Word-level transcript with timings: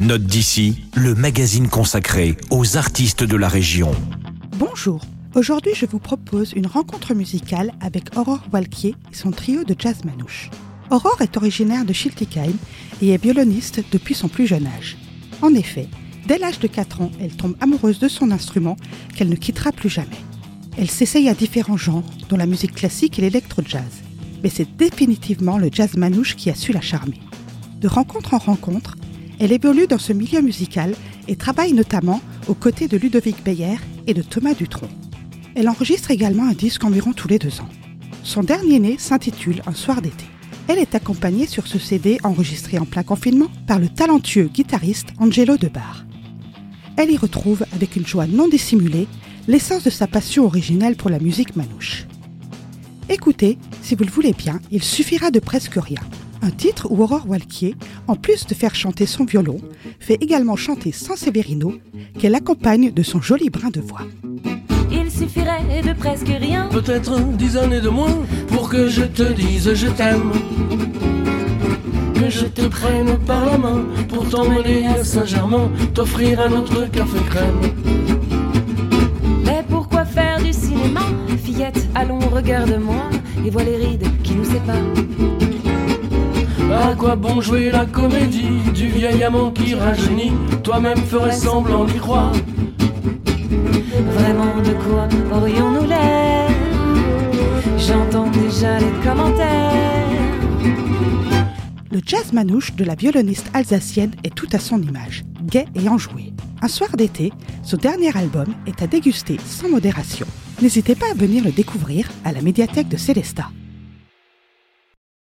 Note 0.00 0.22
d'ici, 0.22 0.84
le 0.94 1.16
magazine 1.16 1.66
consacré 1.66 2.36
aux 2.50 2.76
artistes 2.76 3.24
de 3.24 3.36
la 3.36 3.48
région. 3.48 3.90
Bonjour. 4.56 5.04
Aujourd'hui, 5.34 5.72
je 5.74 5.86
vous 5.86 5.98
propose 5.98 6.52
une 6.52 6.68
rencontre 6.68 7.14
musicale 7.14 7.72
avec 7.80 8.16
Aurore 8.16 8.44
Walquier 8.52 8.94
et 9.10 9.16
son 9.16 9.32
trio 9.32 9.64
de 9.64 9.74
jazz 9.76 10.04
manouche. 10.04 10.50
Aurore 10.92 11.20
est 11.20 11.36
originaire 11.36 11.84
de 11.84 11.92
Schiltigheim 11.92 12.54
et 13.02 13.08
est 13.08 13.20
violoniste 13.20 13.82
depuis 13.90 14.14
son 14.14 14.28
plus 14.28 14.46
jeune 14.46 14.68
âge. 14.68 14.96
En 15.42 15.52
effet, 15.54 15.88
dès 16.28 16.38
l'âge 16.38 16.60
de 16.60 16.68
4 16.68 17.00
ans, 17.00 17.10
elle 17.20 17.34
tombe 17.34 17.56
amoureuse 17.60 17.98
de 17.98 18.06
son 18.06 18.30
instrument 18.30 18.76
qu'elle 19.16 19.28
ne 19.28 19.34
quittera 19.34 19.72
plus 19.72 19.88
jamais. 19.90 20.22
Elle 20.76 20.92
s'essaye 20.92 21.28
à 21.28 21.34
différents 21.34 21.76
genres, 21.76 22.06
dont 22.28 22.36
la 22.36 22.46
musique 22.46 22.76
classique 22.76 23.18
et 23.18 23.22
l'électro-jazz. 23.22 24.04
Mais 24.44 24.48
c'est 24.48 24.76
définitivement 24.76 25.58
le 25.58 25.70
jazz 25.72 25.96
manouche 25.96 26.36
qui 26.36 26.50
a 26.50 26.54
su 26.54 26.72
la 26.72 26.80
charmer. 26.80 27.20
De 27.80 27.88
rencontre 27.88 28.34
en 28.34 28.38
rencontre, 28.38 28.94
elle 29.38 29.52
évolue 29.52 29.86
dans 29.86 29.98
ce 29.98 30.12
milieu 30.12 30.40
musical 30.40 30.94
et 31.28 31.36
travaille 31.36 31.72
notamment 31.72 32.20
aux 32.48 32.54
côtés 32.54 32.88
de 32.88 32.96
Ludovic 32.96 33.42
Beyer 33.44 33.76
et 34.06 34.14
de 34.14 34.22
Thomas 34.22 34.54
Dutronc. 34.54 34.88
Elle 35.54 35.68
enregistre 35.68 36.10
également 36.10 36.48
un 36.48 36.52
disque 36.52 36.84
environ 36.84 37.12
tous 37.12 37.28
les 37.28 37.38
deux 37.38 37.60
ans. 37.60 37.68
Son 38.24 38.42
dernier 38.42 38.78
né 38.78 38.96
s'intitule 38.98 39.62
Un 39.66 39.74
soir 39.74 40.02
d'été. 40.02 40.24
Elle 40.66 40.78
est 40.78 40.94
accompagnée 40.94 41.46
sur 41.46 41.66
ce 41.66 41.78
CD 41.78 42.18
enregistré 42.24 42.78
en 42.78 42.84
plein 42.84 43.02
confinement 43.02 43.48
par 43.66 43.78
le 43.78 43.88
talentueux 43.88 44.50
guitariste 44.52 45.08
Angelo 45.18 45.56
Debar. 45.56 46.04
Elle 46.96 47.12
y 47.12 47.16
retrouve 47.16 47.64
avec 47.72 47.96
une 47.96 48.06
joie 48.06 48.26
non 48.26 48.48
dissimulée 48.48 49.06
l'essence 49.46 49.84
de 49.84 49.90
sa 49.90 50.06
passion 50.06 50.44
originelle 50.44 50.96
pour 50.96 51.10
la 51.10 51.20
musique 51.20 51.56
manouche. 51.56 52.06
Écoutez, 53.08 53.56
si 53.82 53.94
vous 53.94 54.04
le 54.04 54.10
voulez 54.10 54.32
bien, 54.32 54.60
il 54.70 54.82
suffira 54.82 55.30
de 55.30 55.40
presque 55.40 55.76
rien. 55.76 56.00
Un 56.42 56.50
titre 56.50 56.88
où 56.90 57.02
Aurore 57.02 57.28
Walquier, 57.28 57.74
en 58.06 58.14
plus 58.14 58.46
de 58.46 58.54
faire 58.54 58.74
chanter 58.74 59.06
son 59.06 59.24
violon, 59.24 59.60
fait 59.98 60.18
également 60.20 60.56
chanter 60.56 60.92
Severino, 60.92 61.74
qu'elle 62.18 62.34
accompagne 62.34 62.92
de 62.92 63.02
son 63.02 63.20
joli 63.20 63.50
brin 63.50 63.70
de 63.70 63.80
voix. 63.80 64.06
Il 64.90 65.10
suffirait 65.10 65.82
de 65.82 65.92
presque 65.92 66.28
rien, 66.28 66.68
peut-être 66.70 67.20
dix 67.36 67.56
années 67.56 67.80
de 67.80 67.88
moins, 67.88 68.18
pour 68.48 68.68
que 68.68 68.88
je 68.88 69.02
te 69.02 69.32
dise 69.32 69.74
je 69.74 69.88
t'aime. 69.88 70.32
Que 72.14 72.30
je 72.30 72.46
te 72.46 72.66
prenne 72.66 73.18
par 73.26 73.46
la 73.46 73.58
main 73.58 73.84
pour 74.08 74.28
t'emmener 74.28 74.86
à 74.86 75.04
Saint-Germain, 75.04 75.70
t'offrir 75.94 76.40
un 76.40 76.52
autre 76.52 76.90
café 76.90 77.18
crème. 77.28 77.98
allons, 81.98 82.18
regarde-moi 82.18 83.10
et 83.44 83.50
vois 83.50 83.64
les 83.64 83.76
rides 83.76 84.06
qui 84.22 84.34
nous 84.34 84.44
séparent. 84.44 85.57
À 86.88 86.94
quoi 86.94 87.16
bon 87.16 87.38
jouer 87.42 87.70
la 87.70 87.84
comédie 87.84 88.48
du 88.72 88.86
vieil 88.86 89.22
amant 89.22 89.50
qui 89.50 89.74
rajeunit 89.74 90.32
Toi-même 90.64 90.96
ferais 90.96 91.32
semblant 91.32 91.84
d'y 91.84 91.98
croire. 91.98 92.32
Vraiment, 94.14 94.56
de 94.62 94.72
quoi 94.72 95.06
aurions-nous 95.36 95.86
l'air? 95.86 96.48
J'entends 97.76 98.30
déjà 98.30 98.78
les 98.78 98.90
commentaires. 99.04 100.06
Le 101.92 102.00
jazz 102.06 102.32
manouche 102.32 102.74
de 102.74 102.84
la 102.84 102.94
violoniste 102.94 103.50
alsacienne 103.52 104.14
est 104.24 104.34
tout 104.34 104.48
à 104.54 104.58
son 104.58 104.80
image, 104.80 105.24
gai 105.42 105.66
et 105.74 105.90
enjoué. 105.90 106.32
Un 106.62 106.68
soir 106.68 106.96
d'été, 106.96 107.34
son 107.64 107.76
dernier 107.76 108.16
album 108.16 108.46
est 108.66 108.80
à 108.80 108.86
déguster 108.86 109.36
sans 109.44 109.68
modération. 109.68 110.26
N'hésitez 110.62 110.94
pas 110.94 111.10
à 111.10 111.14
venir 111.14 111.44
le 111.44 111.52
découvrir 111.52 112.08
à 112.24 112.32
la 112.32 112.40
médiathèque 112.40 112.88
de 112.88 112.96
Célestat. 112.96 113.50